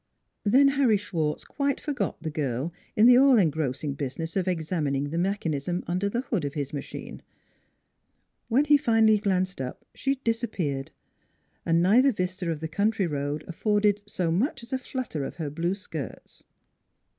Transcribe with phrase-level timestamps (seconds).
[0.43, 5.19] Then Harry Schwartz quite forgot the girl in the all engrossing business of examining the
[5.19, 7.21] mech anism under the hood of his machine.
[8.47, 10.89] When he finally glanced up she had disappeared,
[11.67, 15.51] and neither vista of the country road afforded so much as a flutter of her
[15.51, 16.45] blue skirts.